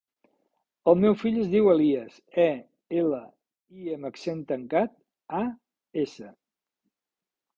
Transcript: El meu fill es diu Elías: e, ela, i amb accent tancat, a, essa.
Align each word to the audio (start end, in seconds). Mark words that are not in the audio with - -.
El 0.91 0.95
meu 1.01 1.15
fill 1.23 1.35
es 1.41 1.49
diu 1.51 1.67
Elías: 1.73 2.15
e, 2.45 2.47
ela, 3.01 3.19
i 3.83 3.93
amb 3.97 4.09
accent 4.11 4.41
tancat, 4.53 4.95
a, 5.41 5.43
essa. 6.05 6.33